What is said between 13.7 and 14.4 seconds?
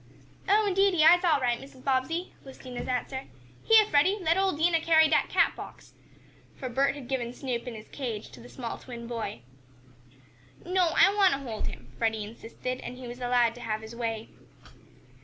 his way.